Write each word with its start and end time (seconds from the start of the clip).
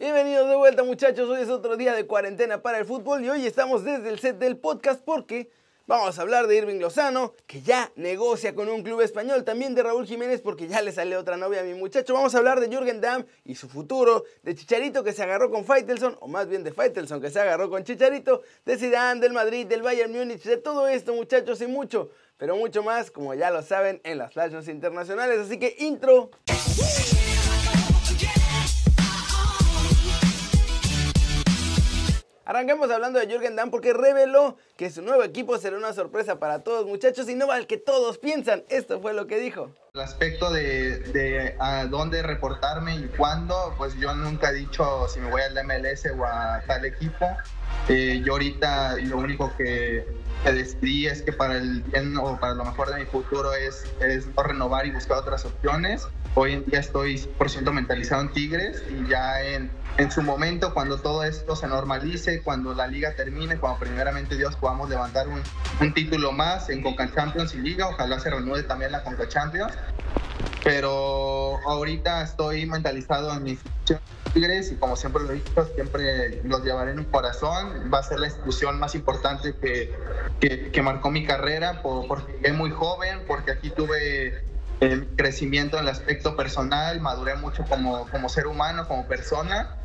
Bienvenidos 0.00 0.48
de 0.48 0.56
vuelta 0.56 0.82
muchachos, 0.82 1.28
hoy 1.28 1.42
es 1.42 1.50
otro 1.50 1.76
día 1.76 1.94
de 1.94 2.06
cuarentena 2.06 2.62
para 2.62 2.78
el 2.78 2.86
fútbol 2.86 3.22
y 3.22 3.28
hoy 3.28 3.44
estamos 3.44 3.84
desde 3.84 4.08
el 4.08 4.18
set 4.18 4.38
del 4.38 4.56
podcast 4.56 5.02
porque 5.04 5.50
vamos 5.86 6.18
a 6.18 6.22
hablar 6.22 6.46
de 6.46 6.56
Irving 6.56 6.80
Lozano, 6.80 7.34
que 7.46 7.60
ya 7.60 7.92
negocia 7.96 8.54
con 8.54 8.70
un 8.70 8.82
club 8.82 9.02
español, 9.02 9.44
también 9.44 9.74
de 9.74 9.82
Raúl 9.82 10.06
Jiménez 10.06 10.40
porque 10.40 10.68
ya 10.68 10.80
le 10.80 10.92
sale 10.92 11.18
otra 11.18 11.36
novia 11.36 11.60
a 11.60 11.64
mi 11.64 11.74
muchacho, 11.74 12.14
vamos 12.14 12.34
a 12.34 12.38
hablar 12.38 12.60
de 12.60 12.74
Jürgen 12.74 13.02
Damm 13.02 13.26
y 13.44 13.56
su 13.56 13.68
futuro, 13.68 14.24
de 14.42 14.54
Chicharito 14.54 15.04
que 15.04 15.12
se 15.12 15.22
agarró 15.22 15.50
con 15.50 15.66
Faitelson, 15.66 16.16
o 16.20 16.28
más 16.28 16.48
bien 16.48 16.64
de 16.64 16.72
Faitelson 16.72 17.20
que 17.20 17.28
se 17.28 17.38
agarró 17.38 17.68
con 17.68 17.84
Chicharito, 17.84 18.40
de 18.64 18.78
Zidane, 18.78 19.20
del 19.20 19.34
Madrid, 19.34 19.66
del 19.66 19.82
Bayern 19.82 20.10
Múnich, 20.10 20.44
de 20.44 20.56
todo 20.56 20.88
esto 20.88 21.12
muchachos 21.12 21.60
y 21.60 21.66
mucho, 21.66 22.08
pero 22.38 22.56
mucho 22.56 22.82
más, 22.82 23.10
como 23.10 23.34
ya 23.34 23.50
lo 23.50 23.60
saben, 23.60 24.00
en 24.04 24.16
las 24.16 24.32
flashes 24.32 24.66
internacionales, 24.68 25.40
así 25.40 25.58
que 25.58 25.76
intro. 25.78 26.30
Arranquemos 32.50 32.90
hablando 32.90 33.20
de 33.20 33.28
Jürgen 33.28 33.54
Damm 33.54 33.70
porque 33.70 33.92
reveló 33.92 34.58
que 34.76 34.90
su 34.90 35.02
nuevo 35.02 35.22
equipo 35.22 35.56
será 35.58 35.76
una 35.76 35.92
sorpresa 35.92 36.40
para 36.40 36.64
todos 36.64 36.84
muchachos 36.84 37.28
y 37.28 37.36
no 37.36 37.52
al 37.52 37.68
que 37.68 37.76
todos 37.76 38.18
piensan. 38.18 38.64
Esto 38.68 39.00
fue 39.00 39.14
lo 39.14 39.28
que 39.28 39.38
dijo. 39.38 39.70
El 39.94 40.00
aspecto 40.00 40.50
de, 40.50 41.54
a 41.60 41.84
dónde 41.84 42.24
reportarme 42.24 42.96
y 42.96 43.04
cuándo, 43.16 43.72
pues 43.78 43.94
yo 44.00 44.12
nunca 44.16 44.50
he 44.50 44.54
dicho 44.54 45.06
si 45.08 45.20
me 45.20 45.30
voy 45.30 45.42
al 45.42 45.64
MLS 45.64 46.06
o 46.06 46.24
a 46.24 46.60
tal 46.66 46.84
equipo. 46.86 47.24
Eh, 47.92 48.22
yo 48.24 48.34
ahorita 48.34 48.98
lo 48.98 49.18
único 49.18 49.52
que, 49.56 50.06
decidí 50.44 51.06
es 51.06 51.22
que 51.22 51.32
para 51.32 51.56
el 51.56 51.82
bien 51.82 52.16
o 52.16 52.38
para 52.38 52.54
lo 52.54 52.64
mejor 52.64 52.88
de 52.88 53.00
mi 53.00 53.04
futuro 53.04 53.52
es, 53.52 53.84
es 54.00 54.28
no 54.28 54.44
renovar 54.44 54.86
y 54.86 54.92
buscar 54.92 55.18
otras 55.18 55.44
opciones. 55.44 56.06
Hoy 56.36 56.52
en 56.52 56.64
día 56.66 56.78
estoy 56.78 57.16
100% 57.16 57.72
mentalizado 57.72 58.22
en 58.22 58.32
Tigres 58.32 58.84
y 58.88 59.08
ya 59.10 59.42
en 59.42 59.72
en 60.00 60.10
su 60.10 60.22
momento, 60.22 60.72
cuando 60.72 60.98
todo 60.98 61.24
esto 61.24 61.54
se 61.56 61.66
normalice, 61.66 62.42
cuando 62.42 62.72
la 62.72 62.86
liga 62.86 63.14
termine, 63.16 63.58
cuando 63.58 63.80
primeramente 63.80 64.36
Dios 64.36 64.56
podamos 64.56 64.88
levantar 64.88 65.28
un, 65.28 65.42
un 65.80 65.92
título 65.92 66.32
más 66.32 66.70
en 66.70 66.82
Conca 66.82 67.12
Champions 67.14 67.54
y 67.54 67.58
Liga, 67.58 67.88
ojalá 67.88 68.18
se 68.18 68.30
renueve 68.30 68.62
también 68.62 68.92
la 68.92 69.02
Conca 69.02 69.28
Champions. 69.28 69.74
Pero 70.64 71.58
ahorita 71.66 72.22
estoy 72.22 72.66
mentalizado 72.66 73.32
en 73.32 73.42
mi 73.42 73.50
institución 73.50 74.00
Tigres 74.32 74.70
y 74.70 74.76
como 74.76 74.94
siempre 74.94 75.22
lo 75.24 75.32
he 75.32 75.34
dicho, 75.34 75.68
siempre 75.74 76.42
los 76.44 76.62
llevaré 76.62 76.92
en 76.92 76.98
mi 76.98 77.04
corazón. 77.04 77.90
Va 77.92 77.98
a 77.98 78.02
ser 78.02 78.20
la 78.20 78.26
institución 78.26 78.78
más 78.78 78.94
importante 78.94 79.54
que, 79.60 80.70
que, 80.70 80.82
marcó 80.82 81.10
mi 81.10 81.26
carrera 81.26 81.82
por, 81.82 82.06
porque 82.06 82.38
es 82.42 82.54
muy 82.54 82.70
joven, 82.70 83.22
porque 83.26 83.52
aquí 83.52 83.70
tuve 83.70 84.44
el 84.80 85.08
crecimiento 85.16 85.76
en 85.78 85.84
el 85.84 85.88
aspecto 85.88 86.36
personal, 86.36 87.00
maduré 87.00 87.34
mucho 87.34 87.64
como, 87.64 88.08
como 88.08 88.28
ser 88.28 88.46
humano, 88.46 88.86
como 88.86 89.06
persona 89.06 89.76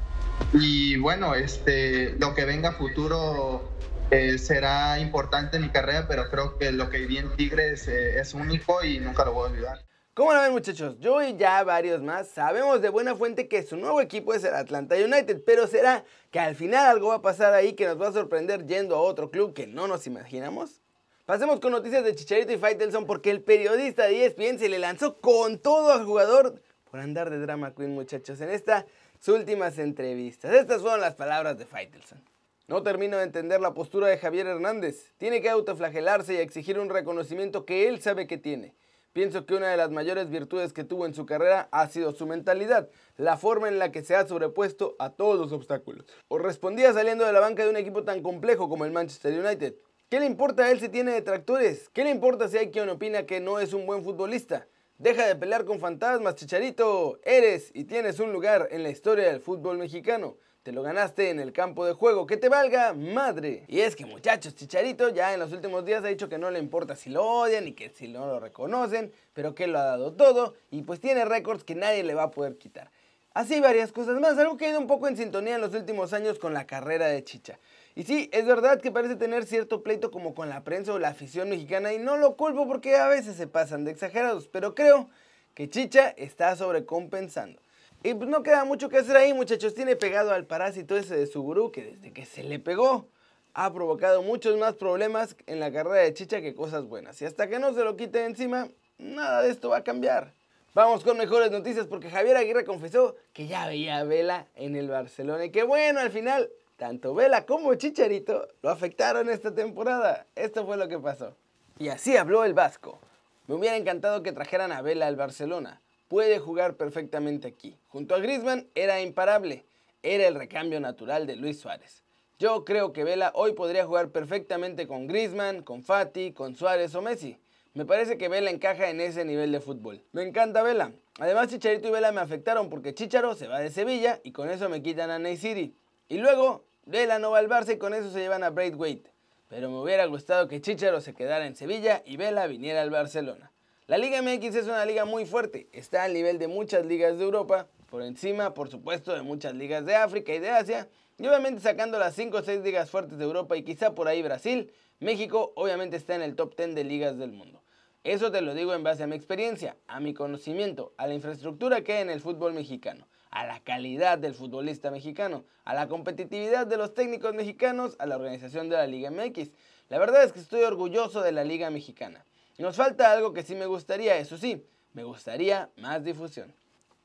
y 0.53 0.98
bueno, 0.98 1.36
este, 1.36 2.16
lo 2.20 2.34
que 2.34 2.46
venga 2.46 2.72
futuro 2.72 3.70
eh, 4.12 4.38
será 4.38 5.00
importante 5.00 5.58
en 5.58 5.64
mi 5.64 5.70
carrera, 5.70 6.08
pero 6.08 6.30
creo 6.30 6.58
que 6.58 6.72
lo 6.72 6.90
que 6.90 7.00
viví 7.00 7.18
en 7.18 7.36
Tigres 7.36 7.88
eh, 7.88 8.20
es 8.20 8.34
único 8.34 8.84
y 8.84 9.00
nunca 9.00 9.26
lo 9.26 9.34
voy 9.34 9.48
a 9.48 9.52
olvidar. 9.52 9.86
¿Cómo 10.16 10.34
lo 10.34 10.40
ven 10.40 10.54
muchachos? 10.54 10.98
Yo 11.02 11.22
y 11.22 11.36
ya 11.36 11.62
varios 11.66 12.02
más 12.02 12.30
sabemos 12.30 12.82
de 12.82 12.88
buena 12.88 13.18
fuente 13.18 13.50
que 13.50 13.64
su 13.64 13.76
nuevo 13.76 14.00
equipo 14.00 14.34
es 14.34 14.46
el 14.46 14.54
Atlanta 14.54 14.96
United, 14.96 15.44
pero 15.46 15.68
¿será 15.68 16.06
que 16.32 16.40
al 16.40 16.56
final 16.56 16.86
algo 16.86 17.10
va 17.10 17.16
a 17.16 17.22
pasar 17.22 17.54
ahí 17.54 17.74
que 17.74 17.86
nos 17.86 18.02
va 18.02 18.08
a 18.08 18.14
sorprender 18.14 18.66
yendo 18.66 18.96
a 18.96 19.02
otro 19.02 19.30
club 19.30 19.54
que 19.54 19.68
no 19.68 19.90
nos 19.90 20.08
imaginamos? 20.08 20.82
Pasemos 21.26 21.60
con 21.60 21.74
noticias 21.74 22.06
de 22.06 22.16
Chicharito 22.16 22.54
y 22.54 22.58
Faitelson 22.58 23.06
porque 23.06 23.30
el 23.30 23.42
periodista 23.42 24.06
de 24.06 24.26
ESPN 24.26 24.58
se 24.58 24.70
le 24.70 24.80
lanzó 24.80 25.20
con 25.20 25.60
todo 25.60 25.92
al 25.92 26.06
jugador 26.06 26.62
por 26.90 27.02
andar 27.02 27.30
de 27.30 27.40
drama 27.40 27.76
queen 27.76 27.94
muchachos 27.94 28.40
en 28.40 28.52
esta 28.52 28.86
últimas 29.28 29.78
entrevistas. 29.80 30.54
Estas 30.54 30.82
fueron 30.82 31.02
las 31.02 31.16
palabras 31.16 31.58
de 31.58 31.66
Faitelson. 31.66 32.24
No 32.70 32.84
termino 32.84 33.18
de 33.18 33.24
entender 33.24 33.60
la 33.60 33.74
postura 33.74 34.08
de 34.08 34.18
Javier 34.18 34.48
Hernández. 34.48 35.12
Tiene 35.18 35.42
que 35.42 35.50
autoflagelarse 35.50 36.36
y 36.36 36.38
exigir 36.38 36.80
un 36.80 36.90
reconocimiento 36.90 37.66
que 37.66 37.90
él 37.90 38.02
sabe 38.02 38.28
que 38.28 38.38
tiene. 38.38 38.75
Pienso 39.16 39.46
que 39.46 39.56
una 39.56 39.70
de 39.70 39.78
las 39.78 39.92
mayores 39.92 40.30
virtudes 40.30 40.74
que 40.74 40.84
tuvo 40.84 41.06
en 41.06 41.14
su 41.14 41.26
carrera 41.26 41.70
ha 41.72 41.88
sido 41.88 42.12
su 42.12 42.28
mentalidad, 42.28 42.90
la 43.16 43.38
forma 43.38 43.70
en 43.70 43.80
la 43.80 43.90
que 43.90 44.03
se 44.03 44.14
ha 44.14 44.28
sobrepuesto 44.28 44.98
a 45.00 45.09
todos 45.12 45.40
los 45.40 45.53
obstáculos. 45.53 46.06
O 46.28 46.38
respondía 46.38 46.92
saliendo 46.92 47.24
de 47.24 47.31
la 47.31 47.40
banca 47.40 47.64
de 47.64 47.70
un 47.70 47.78
equipo 47.78 48.04
tan 48.04 48.22
complejo 48.22 48.68
como 48.68 48.84
el 48.84 48.92
Manchester 48.92 49.40
United. 49.40 49.75
¿Qué 50.09 50.20
le 50.20 50.25
importa 50.25 50.66
a 50.66 50.72
él 50.72 50.81
si 50.81 50.90
tiene 50.90 51.14
detractores? 51.14 51.88
¿Qué 51.94 52.04
le 52.04 52.09
importa 52.09 52.50
si 52.50 52.58
hay 52.58 52.72
quien 52.72 52.90
opina 52.90 53.25
que 53.25 53.40
no 53.40 53.59
es 53.62 53.72
un 53.72 53.86
buen 53.86 54.04
futbolista? 54.04 54.68
Deja 54.98 55.25
de 55.25 55.38
pelear 55.38 55.64
con 55.64 55.80
fantasmas, 55.80 56.36
Chicharito. 56.36 57.18
Eres 57.24 57.72
y 57.74 57.86
tienes 57.86 58.20
un 58.20 58.34
lugar 58.34 58.68
en 58.72 58.84
la 58.84 58.90
historia 58.90 59.28
del 59.28 59.40
fútbol 59.40 59.78
mexicano. 59.78 60.36
Te 60.66 60.72
lo 60.72 60.81
ganaste 60.81 61.30
en 61.30 61.40
el 61.40 61.53
campo 61.53 61.86
de 61.86 61.94
juego. 61.94 62.26
Que 62.26 62.38
te 62.38 62.50
valga 62.50 62.96
madre. 62.96 63.66
Y 63.68 63.81
es 63.81 63.96
que 63.96 64.03
muchachos, 64.03 64.56
Chicharito 64.56 65.09
ya 65.09 65.31
en 65.31 65.40
los 65.40 65.53
últimos 65.53 65.86
días 65.86 66.03
ha 66.03 66.08
dicho 66.08 66.28
que 66.28 66.40
no 66.40 66.50
le 66.50 66.58
importa 66.58 66.96
si 66.96 67.12
lo 67.12 67.24
odian 67.24 67.68
y 67.68 67.74
que 67.74 67.92
si 67.92 68.08
no 68.08 68.26
lo 68.26 68.40
reconocen, 68.40 69.14
pero 69.36 69.54
que 69.54 69.68
lo 69.68 69.78
ha 69.78 69.84
dado 69.84 70.14
todo 70.14 70.56
y 70.72 70.81
pues 70.81 71.00
tiene 71.00 71.24
récords 71.24 71.64
que 71.64 71.75
nadie 71.75 72.04
le 72.04 72.16
va 72.16 72.24
a 72.24 72.31
poder 72.31 72.58
quitar. 72.58 72.90
Así 73.36 73.59
varias 73.62 73.92
cosas 73.92 74.20
más, 74.20 74.40
algo 74.40 74.58
que 74.58 74.66
ha 74.66 74.70
ido 74.70 74.80
un 74.80 74.88
poco 74.88 75.08
en 75.08 75.18
sintonía 75.18 75.54
en 75.54 75.62
los 75.62 75.75
últimos 75.75 76.14
años 76.14 76.40
con 76.40 76.56
la 76.56 76.66
carrera 76.66 77.06
de 77.09 77.24
Chicha. 77.24 77.59
Y 77.94 78.02
sí, 78.02 78.28
es 78.34 78.48
verdad 78.48 78.81
que 78.81 78.90
parece 78.90 79.18
tener 79.18 79.46
cierto 79.46 79.84
pleito 79.84 80.09
como 80.09 80.34
con 80.34 80.50
la 80.50 80.64
prensa 80.64 80.94
o 80.94 80.98
la 80.98 81.09
afición 81.09 81.48
mexicana 81.48 81.94
y 81.94 82.00
no 82.00 82.18
lo 82.18 82.38
culpo 82.38 82.68
porque 82.68 82.96
a 82.96 83.08
veces 83.08 83.36
se 83.36 83.46
pasan 83.46 83.86
de 83.86 83.92
exagerados, 83.92 84.48
pero 84.48 84.74
creo 84.74 85.12
que 85.54 85.70
Chicha 85.70 86.09
está 86.18 86.56
sobrecompensando. 86.56 87.62
Y 88.06 88.14
pues 88.14 88.30
no 88.30 88.44
queda 88.44 88.66
mucho 88.66 88.88
que 88.88 89.00
hacer 89.00 89.18
ahí, 89.18 89.34
muchachos. 89.34 89.74
Tiene 89.74 89.96
pegado 89.96 90.32
al 90.32 90.46
parásito 90.46 90.96
ese 90.96 91.18
de 91.18 91.26
su 91.26 91.42
gurú 91.42 91.72
que 91.72 91.86
desde 91.86 92.14
que 92.14 92.24
se 92.24 92.44
le 92.44 92.60
pegó 92.60 93.08
ha 93.56 93.74
provocado 93.74 94.22
muchos 94.22 94.60
más 94.60 94.76
problemas 94.76 95.36
en 95.48 95.60
la 95.60 95.72
carrera 95.72 96.04
de 96.04 96.14
Chicha 96.14 96.40
que 96.40 96.54
cosas 96.54 96.86
buenas. 96.86 97.20
Y 97.24 97.26
hasta 97.26 97.48
que 97.48 97.58
no 97.58 97.74
se 97.74 97.84
lo 97.84 97.98
quite 97.98 98.24
encima, 98.24 98.68
nada 99.00 99.42
de 99.42 99.50
esto 99.50 99.70
va 99.70 99.78
a 99.78 99.84
cambiar. 99.84 100.34
Vamos 100.76 101.04
con 101.04 101.18
mejores 101.18 101.50
noticias 101.50 101.88
porque 101.88 102.12
Javier 102.12 102.38
Aguirre 102.38 102.64
confesó 102.64 103.16
que 103.34 103.48
ya 103.48 103.66
veía 103.66 103.98
a 103.98 104.04
Vela 104.04 104.46
en 104.54 104.76
el 104.76 104.88
Barcelona 104.88 105.46
y 105.46 105.50
que 105.50 105.64
bueno, 105.64 106.00
al 106.00 106.12
final 106.12 106.52
tanto 106.78 107.16
Vela 107.16 107.48
como 107.48 107.74
Chicharito 107.74 108.50
lo 108.62 108.70
afectaron 108.70 109.32
esta 109.32 109.56
temporada. 109.56 110.28
Esto 110.36 110.64
fue 110.64 110.78
lo 110.78 110.88
que 110.88 111.00
pasó. 111.00 111.36
Y 111.80 111.88
así 111.88 112.16
habló 112.18 112.46
el 112.46 112.54
Vasco. 112.54 113.00
Me 113.48 113.56
hubiera 113.56 113.78
encantado 113.78 114.22
que 114.22 114.32
trajeran 114.32 114.72
a 114.72 114.84
Vela 114.84 115.08
al 115.08 115.16
Barcelona. 115.16 115.82
Puede 116.08 116.38
jugar 116.38 116.76
perfectamente 116.76 117.48
aquí. 117.48 117.78
Junto 117.88 118.14
a 118.14 118.20
Griezmann 118.20 118.68
era 118.76 119.02
imparable. 119.02 119.66
Era 120.04 120.28
el 120.28 120.36
recambio 120.36 120.80
natural 120.80 121.26
de 121.26 121.36
Luis 121.36 121.60
Suárez. 121.60 122.04
Yo 122.38 122.64
creo 122.64 122.94
que 122.94 123.04
Vela 123.04 123.32
hoy 123.34 123.54
podría 123.54 123.86
jugar 123.86 124.10
perfectamente 124.10 124.88
con 124.88 125.08
Griezmann, 125.08 125.64
con 125.64 125.84
Fati, 125.84 126.32
con 126.32 126.56
Suárez 126.56 126.94
o 126.94 127.02
Messi. 127.02 127.40
Me 127.74 127.86
parece 127.86 128.18
que 128.18 128.30
Vela 128.30 128.52
encaja 128.52 128.90
en 128.90 129.02
ese 129.02 129.26
nivel 129.26 129.52
de 129.52 129.62
fútbol. 129.62 130.04
Me 130.12 130.22
encanta 130.22 130.62
Vela. 130.62 130.92
Además, 131.18 131.48
Chicharito 131.48 131.88
y 131.88 131.92
Vela 131.92 132.12
me 132.12 132.22
afectaron 132.22 132.70
porque 132.70 132.94
Chicharo 132.94 133.34
se 133.34 133.48
va 133.48 133.60
de 133.60 133.72
Sevilla 133.72 134.20
y 134.24 134.32
con 134.32 134.50
eso 134.50 134.70
me 134.70 134.84
quitan 134.84 135.10
a 135.10 135.18
Ney 135.18 135.38
City. 135.38 135.76
Y 136.08 136.20
luego, 136.20 136.66
Vela 136.86 137.18
no 137.18 137.32
va 137.32 137.40
al 137.40 137.50
Barça 137.50 137.74
y 137.74 137.78
con 137.78 137.96
eso 137.96 138.12
se 138.12 138.20
llevan 138.20 138.44
a 138.44 138.52
Braithwaite. 138.52 139.12
Pero 139.48 139.72
me 139.72 139.80
hubiera 139.80 140.06
gustado 140.06 140.48
que 140.48 140.62
Chicharo 140.62 141.02
se 141.02 141.16
quedara 141.16 141.48
en 141.48 141.56
Sevilla 141.56 142.04
y 142.06 142.18
Vela 142.18 142.46
viniera 142.46 142.82
al 142.82 142.92
Barcelona. 142.92 143.52
La 143.88 144.00
Liga 144.00 144.19
MX 144.19 144.56
es 144.56 144.66
una 144.66 144.84
liga 144.84 145.06
muy 145.06 145.28
fuerte, 145.28 145.68
está 145.72 146.06
al 146.06 146.13
nivel 146.16 146.40
de 146.40 146.47
muchas 146.47 146.88
ligas 146.88 147.19
de 147.19 147.23
Europa, 147.23 147.68
por 147.88 148.01
encima, 148.01 148.56
por 148.56 148.68
supuesto, 148.68 149.13
de 149.13 149.22
muchas 149.22 149.53
ligas 149.53 149.85
de 149.85 149.96
África 149.96 150.34
y 150.34 150.40
de 150.40 150.50
Asia, 150.50 150.90
y 151.19 151.28
obviamente 151.28 151.62
sacando 151.62 152.00
las 152.00 152.16
5 152.16 152.35
o 152.35 152.41
6 152.41 152.62
ligas 152.62 152.90
fuertes 152.90 153.19
de 153.19 153.24
Europa 153.24 153.56
y 153.56 153.62
quizá 153.62 153.94
por 153.94 154.07
ahí 154.07 154.24
Brasil, 154.24 154.74
México 155.00 155.53
obviamente 155.56 155.97
está 155.97 156.16
en 156.16 156.24
el 156.24 156.35
top 156.35 156.57
10 156.57 156.74
de 156.74 156.84
ligas 156.84 157.19
del 157.19 157.31
mundo. 157.31 157.62
Eso 158.03 158.31
te 158.31 158.41
lo 158.41 158.56
digo 158.56 158.74
en 158.74 158.81
base 158.81 159.03
a 159.03 159.07
mi 159.07 159.16
experiencia, 159.16 159.78
a 159.85 160.00
mi 160.00 160.16
conocimiento, 160.16 160.95
a 160.97 161.06
la 161.06 161.13
infraestructura 161.13 161.84
que 161.84 161.94
hay 161.94 162.01
en 162.01 162.09
el 162.09 162.22
fútbol 162.22 162.53
mexicano, 162.53 163.07
a 163.29 163.45
la 163.45 163.59
calidad 163.59 164.18
del 164.18 164.34
futbolista 164.34 164.90
mexicano, 164.90 165.45
a 165.63 165.75
la 165.75 165.88
competitividad 165.88 166.65
de 166.65 166.77
los 166.77 166.95
técnicos 166.95 167.36
mexicanos, 167.36 167.95
a 168.00 168.07
la 168.07 168.15
organización 168.15 168.68
de 168.68 168.77
la 168.77 168.88
Liga 168.88 169.12
MX. 169.12 169.51
La 169.89 170.00
verdad 170.00 170.24
es 170.24 170.33
que 170.33 170.39
estoy 170.39 170.63
orgulloso 170.63 171.21
de 171.21 171.31
la 171.31 171.44
Liga 171.44 171.69
Mexicana. 171.69 172.25
Nos 172.57 172.78
falta 172.78 173.12
algo 173.12 173.34
que 173.34 173.44
sí 173.44 173.54
me 173.54 173.66
gustaría, 173.66 174.18
eso 174.18 174.38
sí, 174.38 174.66
me 174.94 175.04
gustaría 175.04 175.69
más 175.75 176.04
difusión. 176.04 176.54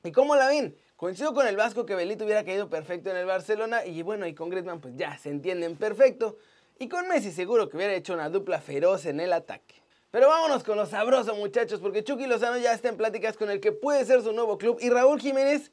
¿Y 0.05 0.12
cómo 0.12 0.37
la 0.37 0.47
ven? 0.47 0.76
Coincido 0.97 1.35
con 1.35 1.47
el 1.47 1.56
Vasco 1.56 1.85
que 1.85 1.97
Belito 1.97 2.25
hubiera 2.25 2.44
caído 2.44 2.69
perfecto 2.69 3.11
en 3.11 3.17
el 3.17 3.26
Barcelona 3.26 3.85
y 3.85 4.02
bueno, 4.02 4.26
y 4.26 4.35
con 4.35 4.49
Griezmann 4.49 4.81
pues 4.81 4.94
ya 4.97 5.19
se 5.19 5.31
entienden 5.31 5.76
perfecto. 5.76 6.37
Y 6.79 6.88
con 6.88 7.08
Messi 7.08 7.32
seguro 7.32 7.69
que 7.69 7.76
hubiera 7.76 7.94
hecho 7.94 8.14
una 8.14 8.31
dupla 8.31 8.61
feroz 8.61 9.06
en 9.06 9.19
el 9.19 9.32
ataque. 9.32 9.75
Pero 10.12 10.29
vámonos 10.29 10.62
con 10.62 10.76
lo 10.76 10.87
sabroso, 10.87 11.35
muchachos, 11.35 11.81
porque 11.81 12.05
Chucky 12.05 12.26
Lozano 12.26 12.58
ya 12.58 12.73
está 12.73 12.88
en 12.88 12.96
pláticas 12.96 13.37
con 13.37 13.50
el 13.50 13.61
que 13.61 13.73
puede 13.73 14.05
ser 14.05 14.23
su 14.23 14.32
nuevo 14.32 14.56
club 14.56 14.79
y 14.81 14.88
Raúl 14.88 15.20
Jiménez 15.20 15.73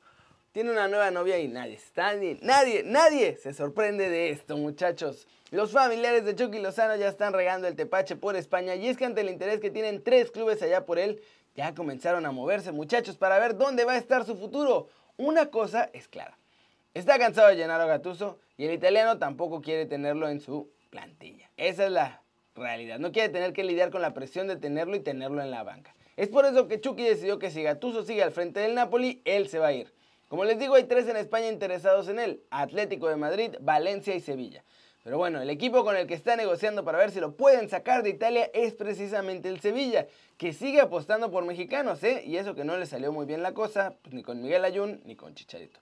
tiene 0.58 0.72
una 0.72 0.88
nueva 0.88 1.12
novia 1.12 1.38
y 1.38 1.48
nadie, 1.48 1.78
nadie, 1.96 2.40
nadie, 2.42 2.82
nadie 2.84 3.38
se 3.38 3.54
sorprende 3.54 4.10
de 4.10 4.32
esto, 4.32 4.58
muchachos. 4.58 5.28
Los 5.52 5.72
familiares 5.72 6.26
de 6.26 6.34
Chucky 6.34 6.58
Lozano 6.58 6.96
ya 6.96 7.10
están 7.10 7.34
regando 7.34 7.68
el 7.68 7.76
tepache 7.76 8.16
por 8.16 8.36
España 8.36 8.74
y 8.74 8.88
es 8.88 8.98
que 8.98 9.06
ante 9.06 9.22
el 9.22 9.30
interés 9.30 9.60
que 9.60 9.70
tienen 9.70 10.04
tres 10.04 10.32
clubes 10.32 10.60
allá 10.64 10.84
por 10.84 10.98
él, 10.98 11.22
ya 11.56 11.76
comenzaron 11.76 12.26
a 12.26 12.32
moverse, 12.32 12.72
muchachos, 12.72 13.18
para 13.18 13.38
ver 13.38 13.56
dónde 13.56 13.86
va 13.86 13.92
a 13.92 13.98
estar 13.98 14.26
su 14.26 14.36
futuro. 14.36 14.90
Una 15.16 15.52
cosa 15.52 15.92
es 15.94 16.08
clara. 16.08 16.40
Está 16.96 17.20
cansado 17.20 17.50
de 17.50 17.56
llenar 17.56 17.80
a 17.80 17.86
Gattuso 17.86 18.40
y 18.58 18.66
el 18.66 18.74
italiano 18.74 19.20
tampoco 19.20 19.62
quiere 19.62 19.86
tenerlo 19.86 20.28
en 20.28 20.40
su 20.40 20.72
plantilla. 20.90 21.52
Esa 21.58 21.86
es 21.86 21.92
la 21.92 22.24
realidad. 22.56 22.98
No 22.98 23.12
quiere 23.12 23.30
tener 23.30 23.54
que 23.54 23.64
lidiar 23.64 23.92
con 23.92 24.02
la 24.02 24.16
presión 24.16 24.48
de 24.48 24.56
tenerlo 24.56 24.96
y 24.96 25.02
tenerlo 25.02 25.40
en 25.40 25.52
la 25.52 25.62
banca. 25.62 25.94
Es 26.16 26.30
por 26.30 26.48
eso 26.48 26.68
que 26.68 26.82
Chucky 26.82 27.04
decidió 27.04 27.38
que 27.38 27.52
si 27.52 27.62
Gattuso 27.62 28.02
sigue 28.02 28.24
al 28.24 28.32
frente 28.32 28.60
del 28.60 28.74
Napoli, 28.74 29.22
él 29.24 29.50
se 29.50 29.60
va 29.60 29.68
a 29.68 29.74
ir. 29.74 29.96
Como 30.28 30.44
les 30.44 30.60
digo, 30.60 30.76
hay 30.76 30.84
tres 30.84 31.08
en 31.08 31.16
España 31.16 31.48
interesados 31.48 32.10
en 32.10 32.20
él, 32.20 32.44
Atlético 32.50 33.08
de 33.08 33.16
Madrid, 33.16 33.56
Valencia 33.62 34.14
y 34.14 34.20
Sevilla. 34.20 34.64
Pero 35.02 35.18
bueno, 35.18 35.42
el 35.42 35.50
equipo 35.50 35.86
con 35.86 35.96
el 35.96 36.06
que 36.06 36.16
está 36.16 36.36
negociando 36.36 36.84
para 36.84 36.98
ver 36.98 37.12
si 37.12 37.22
lo 37.22 37.38
pueden 37.38 37.70
sacar 37.70 38.04
de 38.04 38.10
Italia 38.10 38.52
es 38.54 38.74
precisamente 38.74 39.48
el 39.48 39.62
Sevilla, 39.62 40.06
que 40.38 40.52
sigue 40.52 40.82
apostando 40.82 41.32
por 41.32 41.46
mexicanos, 41.46 42.04
¿eh? 42.04 42.24
Y 42.26 42.36
eso 42.36 42.56
que 42.56 42.66
no 42.66 42.76
le 42.76 42.86
salió 42.86 43.14
muy 43.14 43.26
bien 43.26 43.42
la 43.42 43.54
cosa, 43.54 43.96
pues 44.02 44.14
ni 44.14 44.22
con 44.22 44.42
Miguel 44.42 44.66
Ayun 44.66 45.02
ni 45.06 45.16
con 45.16 45.34
Chicharito. 45.34 45.80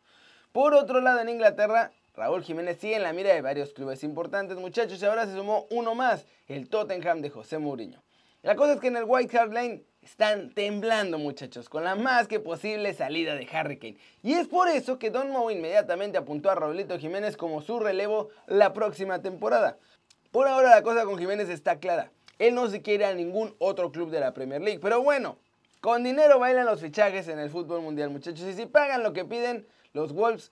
Por 0.51 0.75
otro 0.75 1.01
lado, 1.01 1.21
en 1.21 1.29
Inglaterra, 1.29 1.91
Raúl 2.13 2.43
Jiménez 2.43 2.77
sigue 2.77 2.97
en 2.97 3.03
la 3.03 3.13
mira 3.13 3.33
de 3.33 3.41
varios 3.41 3.73
clubes 3.73 4.03
importantes, 4.03 4.57
muchachos, 4.57 5.01
y 5.01 5.05
ahora 5.07 5.25
se 5.25 5.33
sumó 5.33 5.65
uno 5.71 5.95
más, 5.95 6.27
el 6.47 6.69
Tottenham 6.69 7.21
de 7.21 7.31
José 7.31 7.57
Mourinho. 7.57 8.03
La 8.43 8.55
cosa 8.55 8.73
es 8.73 8.79
que 8.79 8.89
en 8.89 8.97
el 8.97 9.05
White 9.05 9.35
Hart 9.39 9.53
Lane 9.53 9.81
están 10.05 10.51
temblando 10.51 11.17
muchachos, 11.17 11.67
con 11.67 11.83
la 11.83 11.95
más 11.95 12.27
que 12.27 12.39
posible 12.39 12.93
salida 12.93 13.35
de 13.35 13.47
Harry 13.51 13.77
Kane. 13.77 13.97
Y 14.21 14.33
es 14.33 14.47
por 14.47 14.67
eso 14.67 14.99
que 14.99 15.09
Don 15.09 15.31
Moe 15.31 15.51
inmediatamente 15.51 16.19
apuntó 16.19 16.51
a 16.51 16.55
Raulito 16.55 16.99
Jiménez 16.99 17.35
como 17.35 17.61
su 17.63 17.79
relevo 17.79 18.29
la 18.45 18.71
próxima 18.71 19.23
temporada. 19.23 19.77
Por 20.31 20.47
ahora 20.47 20.69
la 20.69 20.83
cosa 20.83 21.05
con 21.05 21.17
Jiménez 21.17 21.49
está 21.49 21.79
clara. 21.79 22.11
Él 22.37 22.53
no 22.53 22.67
se 22.67 22.83
quiere 22.83 23.05
a 23.05 23.15
ningún 23.15 23.55
otro 23.57 23.91
club 23.91 24.11
de 24.11 24.19
la 24.19 24.33
Premier 24.33 24.61
League. 24.61 24.79
Pero 24.79 25.01
bueno, 25.01 25.39
con 25.81 26.03
dinero 26.03 26.37
bailan 26.37 26.67
los 26.67 26.81
fichajes 26.81 27.27
en 27.27 27.39
el 27.39 27.49
fútbol 27.49 27.81
mundial 27.81 28.11
muchachos. 28.11 28.45
Y 28.47 28.53
si 28.53 28.67
pagan 28.67 29.01
lo 29.01 29.11
que 29.11 29.25
piden, 29.25 29.65
los 29.93 30.13
Wolves 30.13 30.51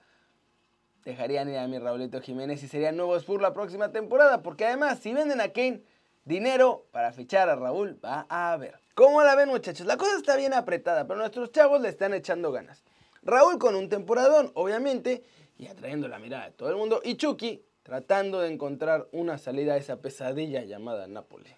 dejarían 1.05 1.50
ir 1.50 1.57
a 1.57 1.67
mi 1.67 1.77
Raulito 1.77 2.21
Jiménez 2.21 2.63
y 2.63 2.67
serían 2.67 2.97
nuevos 2.97 3.23
por 3.23 3.39
la 3.39 3.53
próxima 3.53 3.91
temporada. 3.91 4.41
Porque 4.41 4.65
además, 4.65 4.97
si 5.00 5.13
venden 5.13 5.41
a 5.41 5.50
Kane, 5.50 5.83
dinero 6.25 6.86
para 6.92 7.12
fichar 7.12 7.50
a 7.50 7.56
Raúl 7.56 8.00
va 8.04 8.25
a 8.30 8.54
haber. 8.54 8.80
¿Cómo 8.96 9.24
la 9.24 9.36
ven 9.36 9.50
muchachos? 9.50 9.86
La 9.88 9.98
cosa 9.98 10.18
está 10.18 10.36
bien 10.36 10.54
apretada, 10.54 11.08
pero 11.08 11.20
nuestros 11.20 11.52
chavos 11.52 11.81
le 11.81 11.90
están 11.90 12.14
echando 12.14 12.52
ganas. 12.52 12.84
Raúl 13.24 13.58
con 13.58 13.75
un 13.75 13.90
temporadón, 13.90 14.52
obviamente, 14.54 15.24
y 15.58 15.68
atrayendo 15.68 16.08
la 16.08 16.20
mirada 16.20 16.46
de 16.46 16.52
todo 16.52 16.70
el 16.70 16.75
mundo. 16.75 17.02
Y 17.04 17.16
Chucky 17.16 17.64
tratando 17.84 18.40
de 18.40 18.52
encontrar 18.52 19.08
una 19.12 19.38
salida 19.38 19.74
a 19.74 19.78
esa 19.78 19.98
pesadilla 19.98 20.64
llamada 20.64 21.08
Nápoles. 21.08 21.54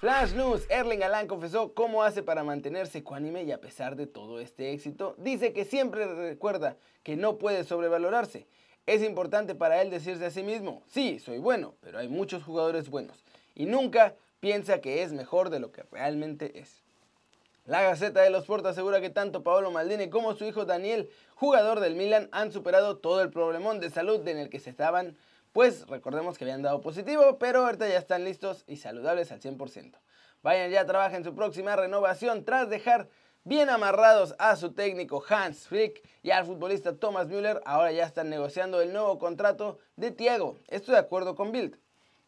Flash 0.00 0.32
News, 0.32 0.66
Erling 0.70 1.02
Alán 1.02 1.26
confesó 1.26 1.72
cómo 1.74 2.02
hace 2.02 2.22
para 2.22 2.44
mantenerse 2.44 2.98
ecuánime 2.98 3.44
y 3.44 3.52
a 3.52 3.60
pesar 3.60 3.96
de 3.96 4.06
todo 4.06 4.40
este 4.40 4.72
éxito, 4.72 5.14
dice 5.18 5.52
que 5.52 5.64
siempre 5.64 6.06
recuerda 6.14 6.76
que 7.02 7.16
no 7.16 7.38
puede 7.38 7.64
sobrevalorarse. 7.64 8.46
Es 8.86 9.02
importante 9.02 9.54
para 9.54 9.82
él 9.82 9.90
decirse 9.90 10.24
a 10.24 10.30
sí 10.30 10.42
mismo, 10.42 10.82
sí, 10.86 11.18
soy 11.18 11.38
bueno, 11.38 11.74
pero 11.80 11.98
hay 11.98 12.08
muchos 12.08 12.42
jugadores 12.42 12.88
buenos. 12.88 13.24
Y 13.58 13.66
nunca 13.66 14.14
piensa 14.40 14.80
que 14.80 15.02
es 15.02 15.12
mejor 15.12 15.50
de 15.50 15.58
lo 15.58 15.72
que 15.72 15.82
realmente 15.90 16.60
es. 16.60 16.82
La 17.66 17.82
Gaceta 17.82 18.22
de 18.22 18.30
los 18.30 18.44
Sport 18.44 18.64
asegura 18.64 19.00
que 19.02 19.10
tanto 19.10 19.42
Paolo 19.42 19.70
Maldini 19.70 20.08
como 20.08 20.34
su 20.34 20.46
hijo 20.46 20.64
Daniel, 20.64 21.10
jugador 21.34 21.80
del 21.80 21.96
Milan, 21.96 22.28
han 22.32 22.52
superado 22.52 22.96
todo 22.96 23.20
el 23.20 23.30
problemón 23.30 23.80
de 23.80 23.90
salud 23.90 24.26
en 24.26 24.38
el 24.38 24.48
que 24.48 24.60
se 24.60 24.70
estaban, 24.70 25.18
pues 25.52 25.86
recordemos 25.88 26.38
que 26.38 26.44
habían 26.44 26.62
dado 26.62 26.80
positivo, 26.80 27.36
pero 27.38 27.66
ahorita 27.66 27.88
ya 27.88 27.98
están 27.98 28.24
listos 28.24 28.64
y 28.68 28.76
saludables 28.76 29.32
al 29.32 29.40
100%. 29.40 29.98
Vayan 30.42 30.70
ya, 30.70 30.86
trabajen 30.86 31.24
su 31.24 31.34
próxima 31.34 31.74
renovación 31.74 32.44
tras 32.44 32.70
dejar 32.70 33.08
bien 33.42 33.70
amarrados 33.70 34.36
a 34.38 34.54
su 34.54 34.72
técnico 34.72 35.22
Hans 35.28 35.66
Flick 35.66 36.02
y 36.22 36.30
al 36.30 36.46
futbolista 36.46 36.96
Thomas 36.96 37.26
Müller, 37.26 37.60
ahora 37.66 37.90
ya 37.90 38.06
están 38.06 38.30
negociando 38.30 38.80
el 38.80 38.92
nuevo 38.92 39.18
contrato 39.18 39.78
de 39.96 40.12
Thiago. 40.12 40.56
Esto 40.68 40.92
de 40.92 40.98
acuerdo 40.98 41.34
con 41.34 41.50
Bild. 41.50 41.76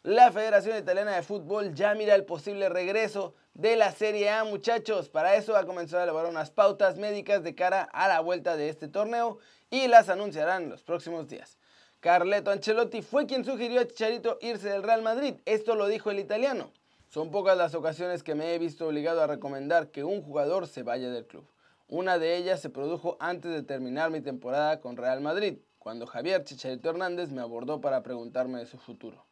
La 0.02 0.32
Federación 0.32 0.78
Italiana 0.78 1.14
de 1.14 1.22
Fútbol 1.22 1.74
ya 1.74 1.94
mira 1.94 2.14
el 2.14 2.24
posible 2.24 2.70
regreso 2.70 3.34
de 3.52 3.76
la 3.76 3.92
Serie 3.92 4.30
A, 4.30 4.44
muchachos. 4.44 5.10
Para 5.10 5.34
eso 5.34 5.54
ha 5.58 5.66
comenzado 5.66 6.00
a 6.00 6.04
elaborar 6.04 6.30
unas 6.30 6.50
pautas 6.50 6.96
médicas 6.96 7.42
de 7.42 7.54
cara 7.54 7.82
a 7.92 8.08
la 8.08 8.20
vuelta 8.20 8.56
de 8.56 8.70
este 8.70 8.88
torneo 8.88 9.36
y 9.68 9.88
las 9.88 10.08
anunciarán 10.08 10.70
los 10.70 10.82
próximos 10.82 11.28
días. 11.28 11.58
Carleto 12.00 12.50
Ancelotti 12.50 13.02
fue 13.02 13.26
quien 13.26 13.44
sugirió 13.44 13.82
a 13.82 13.86
Chicharito 13.86 14.38
irse 14.40 14.70
del 14.70 14.82
Real 14.82 15.02
Madrid. 15.02 15.34
Esto 15.44 15.74
lo 15.74 15.86
dijo 15.86 16.10
el 16.10 16.18
italiano. 16.18 16.72
Son 17.10 17.30
pocas 17.30 17.58
las 17.58 17.74
ocasiones 17.74 18.22
que 18.22 18.34
me 18.34 18.54
he 18.54 18.58
visto 18.58 18.86
obligado 18.86 19.20
a 19.20 19.26
recomendar 19.26 19.90
que 19.90 20.02
un 20.02 20.22
jugador 20.22 20.66
se 20.66 20.82
vaya 20.82 21.10
del 21.10 21.26
club. 21.26 21.46
Una 21.88 22.18
de 22.18 22.38
ellas 22.38 22.62
se 22.62 22.70
produjo 22.70 23.18
antes 23.20 23.52
de 23.52 23.62
terminar 23.62 24.10
mi 24.10 24.22
temporada 24.22 24.80
con 24.80 24.96
Real 24.96 25.20
Madrid, 25.20 25.58
cuando 25.78 26.06
Javier 26.06 26.42
Chicharito 26.44 26.88
Hernández 26.88 27.32
me 27.32 27.42
abordó 27.42 27.82
para 27.82 28.02
preguntarme 28.02 28.60
de 28.60 28.66
su 28.66 28.78
futuro. 28.78 29.29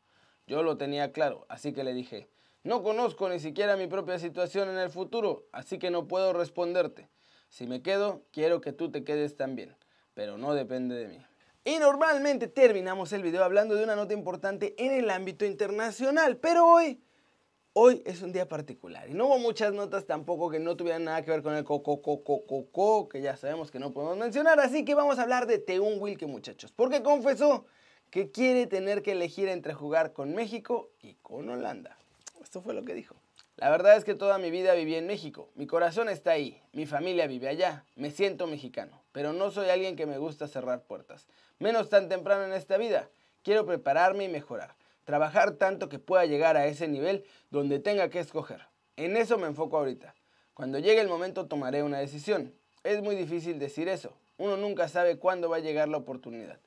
Yo 0.49 0.63
lo 0.63 0.79
tenía 0.79 1.13
claro, 1.13 1.45
así 1.51 1.75
que 1.75 1.85
le 1.85 1.93
dije, 1.93 2.27
no 2.65 2.83
conozco 2.83 3.29
ni 3.29 3.39
siquiera 3.39 3.77
mi 3.77 3.87
propia 3.87 4.19
situación 4.19 4.71
en 4.71 4.79
el 4.79 4.89
futuro, 4.89 5.45
así 5.53 5.79
que 5.79 5.91
no 5.91 6.09
puedo 6.09 6.33
responderte. 6.33 7.11
Si 7.51 7.67
me 7.67 7.83
quedo, 7.83 8.23
quiero 8.33 8.63
que 8.63 8.73
tú 8.73 8.91
te 8.91 9.05
quedes 9.05 9.37
también, 9.37 9.77
pero 10.15 10.39
no 10.39 10.55
depende 10.55 10.95
de 10.95 11.09
mí. 11.09 11.23
Y 11.67 11.79
normalmente 11.79 12.49
terminamos 12.49 13.13
el 13.13 13.23
video 13.23 13.45
hablando 13.45 13.75
de 13.75 13.85
una 13.85 13.95
nota 13.95 14.15
importante 14.15 14.75
en 14.79 14.93
el 14.93 15.11
ámbito 15.11 15.45
internacional, 15.45 16.39
pero 16.39 16.67
hoy, 16.67 16.99
hoy 17.75 18.03
es 18.07 18.23
un 18.23 18.33
día 18.33 18.49
particular. 18.49 19.07
Y 19.11 19.13
no 19.13 19.27
hubo 19.27 19.39
muchas 19.39 19.75
notas 19.75 20.07
tampoco 20.07 20.49
que 20.49 20.61
no 20.61 20.79
tuvieran 20.79 21.05
nada 21.05 21.21
que 21.21 21.31
ver 21.31 21.43
con 21.43 21.53
el 21.53 21.65
coco, 21.65 22.01
coco, 22.01 22.47
coco, 22.47 23.07
que 23.11 23.21
ya 23.21 23.37
sabemos 23.37 23.71
que 23.71 23.79
no 23.79 23.93
podemos 23.93 24.17
mencionar, 24.17 24.59
así 24.61 24.87
que 24.87 24.95
vamos 24.95 25.19
a 25.19 25.25
hablar 25.25 25.47
de 25.47 25.59
Teun 25.59 26.01
Wilke, 26.01 26.27
muchachos, 26.27 26.73
porque 26.73 27.03
confesó 27.03 27.67
que 28.11 28.31
quiere 28.31 28.67
tener 28.67 29.03
que 29.03 29.13
elegir 29.13 29.49
entre 29.49 29.75
jugar 29.75 30.13
con 30.13 30.35
México 30.35 30.91
y 31.03 31.15
con 31.23 31.49
Holanda. 31.49 31.97
Esto 32.43 32.63
fue 32.63 32.75
lo 32.75 32.85
que 32.85 32.95
dijo. 32.95 33.17
La 33.57 33.71
verdad 33.71 33.97
es 33.97 34.05
que 34.05 34.15
toda 34.15 34.39
mi 34.39 34.51
vida 34.51 34.75
viví 34.75 34.95
en 34.95 35.07
México. 35.07 35.51
Mi 35.57 35.67
corazón 35.67 36.09
está 36.09 36.31
ahí, 36.31 36.63
mi 36.73 36.87
familia 36.87 37.27
vive 37.27 37.49
allá, 37.49 37.85
me 37.97 38.11
siento 38.11 38.47
mexicano, 38.47 39.03
pero 39.13 39.33
no 39.33 39.51
soy 39.51 39.69
alguien 39.69 39.97
que 39.97 40.07
me 40.07 40.19
gusta 40.19 40.47
cerrar 40.47 40.85
puertas, 40.85 41.27
menos 41.59 41.89
tan 41.89 42.09
temprano 42.09 42.45
en 42.45 42.53
esta 42.53 42.77
vida. 42.79 43.09
Quiero 43.43 43.67
prepararme 43.67 44.25
y 44.25 44.29
mejorar, 44.29 44.77
trabajar 45.05 45.53
tanto 45.53 45.89
que 45.89 45.99
pueda 45.99 46.25
llegar 46.25 46.57
a 46.57 46.67
ese 46.67 46.87
nivel 46.87 47.25
donde 47.51 47.81
tenga 47.81 48.11
que 48.11 48.21
escoger. 48.21 48.63
En 48.97 49.17
eso 49.17 49.39
me 49.39 49.49
enfoco 49.49 49.77
ahorita. 49.77 50.15
Cuando 50.55 50.79
llegue 50.79 51.01
el 51.01 51.09
momento 51.09 51.47
tomaré 51.47 51.83
una 51.83 51.99
decisión. 51.99 52.55
Es 52.85 53.03
muy 53.03 53.17
difícil 53.17 53.59
decir 53.59 53.89
eso. 53.89 54.13
Uno 54.39 54.57
nunca 54.57 54.89
sabe 54.89 55.19
cuándo 55.19 55.49
va 55.49 55.57
a 55.57 55.61
llegar 55.61 55.89
la 55.89 55.99
oportunidad. 55.99 56.59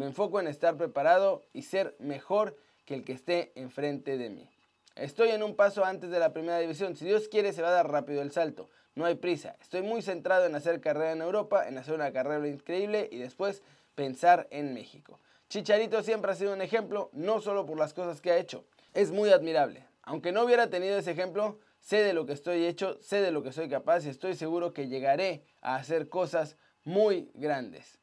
Me 0.00 0.06
enfoco 0.06 0.40
en 0.40 0.46
estar 0.46 0.78
preparado 0.78 1.44
y 1.52 1.60
ser 1.60 1.94
mejor 1.98 2.56
que 2.86 2.94
el 2.94 3.04
que 3.04 3.12
esté 3.12 3.52
enfrente 3.54 4.16
de 4.16 4.30
mí. 4.30 4.48
Estoy 4.96 5.28
en 5.28 5.42
un 5.42 5.54
paso 5.54 5.84
antes 5.84 6.08
de 6.08 6.18
la 6.18 6.32
primera 6.32 6.58
división. 6.58 6.96
Si 6.96 7.04
Dios 7.04 7.28
quiere, 7.28 7.52
se 7.52 7.60
va 7.60 7.68
a 7.68 7.72
dar 7.72 7.90
rápido 7.90 8.22
el 8.22 8.32
salto. 8.32 8.70
No 8.94 9.04
hay 9.04 9.16
prisa. 9.16 9.56
Estoy 9.60 9.82
muy 9.82 10.00
centrado 10.00 10.46
en 10.46 10.54
hacer 10.54 10.80
carrera 10.80 11.12
en 11.12 11.20
Europa, 11.20 11.68
en 11.68 11.76
hacer 11.76 11.92
una 11.92 12.14
carrera 12.14 12.48
increíble 12.48 13.10
y 13.12 13.18
después 13.18 13.62
pensar 13.94 14.48
en 14.50 14.72
México. 14.72 15.20
Chicharito 15.50 16.02
siempre 16.02 16.32
ha 16.32 16.34
sido 16.34 16.54
un 16.54 16.62
ejemplo, 16.62 17.10
no 17.12 17.42
solo 17.42 17.66
por 17.66 17.76
las 17.76 17.92
cosas 17.92 18.22
que 18.22 18.30
ha 18.30 18.38
hecho. 18.38 18.64
Es 18.94 19.10
muy 19.10 19.28
admirable. 19.28 19.84
Aunque 20.00 20.32
no 20.32 20.44
hubiera 20.44 20.70
tenido 20.70 20.96
ese 20.96 21.10
ejemplo, 21.10 21.58
sé 21.78 22.02
de 22.02 22.14
lo 22.14 22.24
que 22.24 22.32
estoy 22.32 22.64
hecho, 22.64 22.96
sé 23.02 23.20
de 23.20 23.32
lo 23.32 23.42
que 23.42 23.52
soy 23.52 23.68
capaz 23.68 24.06
y 24.06 24.08
estoy 24.08 24.34
seguro 24.34 24.72
que 24.72 24.88
llegaré 24.88 25.44
a 25.60 25.76
hacer 25.76 26.08
cosas 26.08 26.56
muy 26.84 27.30
grandes. 27.34 28.00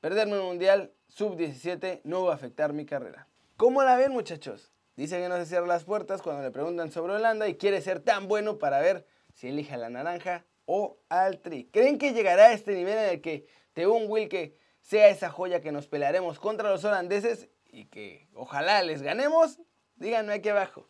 Perderme 0.00 0.40
un 0.40 0.46
mundial 0.46 0.92
sub-17 1.16 2.02
no 2.04 2.24
va 2.24 2.32
a 2.32 2.34
afectar 2.34 2.74
mi 2.74 2.84
carrera. 2.84 3.26
¿Cómo 3.56 3.82
la 3.82 3.96
ven 3.96 4.12
muchachos? 4.12 4.70
Dice 4.96 5.18
que 5.18 5.30
no 5.30 5.36
se 5.36 5.46
cierra 5.46 5.66
las 5.66 5.84
puertas 5.84 6.20
cuando 6.20 6.42
le 6.42 6.50
preguntan 6.50 6.90
sobre 6.90 7.14
Holanda 7.14 7.48
y 7.48 7.56
quiere 7.56 7.80
ser 7.80 8.00
tan 8.00 8.28
bueno 8.28 8.58
para 8.58 8.80
ver 8.80 9.06
si 9.32 9.48
elige 9.48 9.74
a 9.74 9.78
la 9.78 9.88
naranja 9.88 10.44
o 10.66 10.98
al 11.08 11.40
tri. 11.40 11.70
¿Creen 11.72 11.96
que 11.96 12.12
llegará 12.12 12.46
a 12.46 12.52
este 12.52 12.74
nivel 12.74 12.98
en 12.98 13.10
el 13.10 13.20
que 13.22 13.46
Teun 13.72 14.10
Wilke 14.10 14.58
sea 14.82 15.08
esa 15.08 15.30
joya 15.30 15.62
que 15.62 15.72
nos 15.72 15.88
pelearemos 15.88 16.38
contra 16.38 16.68
los 16.68 16.84
holandeses 16.84 17.48
y 17.70 17.86
que 17.86 18.28
ojalá 18.34 18.82
les 18.82 19.00
ganemos? 19.00 19.58
Díganme 19.94 20.34
aquí 20.34 20.50
abajo. 20.50 20.86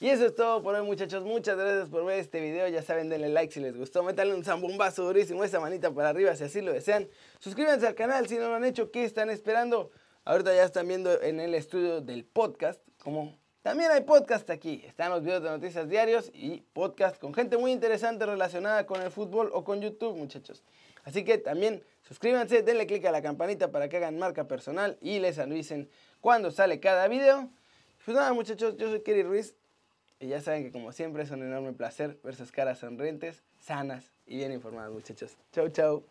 Y 0.00 0.10
eso 0.10 0.26
es 0.26 0.34
todo 0.36 0.62
por 0.62 0.76
hoy 0.76 0.86
muchachos, 0.86 1.24
muchas 1.24 1.56
gracias 1.56 1.88
por 1.88 2.04
ver 2.04 2.20
este 2.20 2.40
video, 2.40 2.68
ya 2.68 2.82
saben 2.82 3.08
denle 3.08 3.30
like 3.30 3.52
si 3.52 3.58
les 3.58 3.76
gustó, 3.76 4.04
métanle 4.04 4.32
un 4.32 4.44
zambombazo 4.44 5.02
durísimo, 5.02 5.42
esa 5.42 5.58
manita 5.58 5.90
para 5.90 6.10
arriba 6.10 6.36
si 6.36 6.44
así 6.44 6.60
lo 6.60 6.72
desean, 6.72 7.08
suscríbanse 7.40 7.84
al 7.84 7.96
canal 7.96 8.28
si 8.28 8.36
no 8.36 8.48
lo 8.48 8.54
han 8.54 8.64
hecho, 8.64 8.92
¿qué 8.92 9.02
están 9.02 9.28
esperando? 9.28 9.90
Ahorita 10.24 10.54
ya 10.54 10.62
están 10.62 10.86
viendo 10.86 11.20
en 11.20 11.40
el 11.40 11.52
estudio 11.52 12.00
del 12.00 12.24
podcast, 12.24 12.80
como 13.02 13.36
también 13.62 13.90
hay 13.90 14.02
podcast 14.02 14.48
aquí, 14.50 14.84
están 14.86 15.10
los 15.10 15.24
videos 15.24 15.42
de 15.42 15.50
noticias 15.50 15.88
diarios 15.88 16.30
y 16.32 16.60
podcast 16.74 17.20
con 17.20 17.34
gente 17.34 17.56
muy 17.56 17.72
interesante 17.72 18.24
relacionada 18.24 18.86
con 18.86 19.02
el 19.02 19.10
fútbol 19.10 19.50
o 19.52 19.64
con 19.64 19.80
YouTube 19.80 20.16
muchachos. 20.16 20.62
Así 21.02 21.24
que 21.24 21.38
también 21.38 21.82
suscríbanse, 22.02 22.62
denle 22.62 22.86
click 22.86 23.04
a 23.06 23.10
la 23.10 23.20
campanita 23.20 23.72
para 23.72 23.88
que 23.88 23.96
hagan 23.96 24.16
marca 24.16 24.46
personal 24.46 24.96
y 25.00 25.18
les 25.18 25.40
avisen 25.40 25.90
cuando 26.20 26.52
sale 26.52 26.78
cada 26.78 27.08
video. 27.08 27.50
Pues 28.04 28.16
nada 28.16 28.32
muchachos, 28.32 28.76
yo 28.76 28.88
soy 28.90 29.02
Kerry 29.02 29.24
Ruiz, 29.24 29.56
y 30.20 30.28
ya 30.28 30.40
saben 30.40 30.64
que 30.64 30.72
como 30.72 30.92
siempre 30.92 31.22
es 31.22 31.30
un 31.30 31.42
enorme 31.42 31.72
placer 31.72 32.18
ver 32.22 32.34
sus 32.34 32.52
caras 32.52 32.78
sonrientes, 32.78 33.42
sanas 33.58 34.12
y 34.26 34.36
bien 34.36 34.52
informadas 34.52 34.92
muchachos. 34.92 35.36
Chau, 35.52 35.68
chau. 35.68 36.04